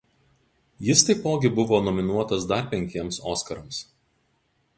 [0.87, 3.85] Jis taipogi buvo nominuotas dar penkiems Oskarams.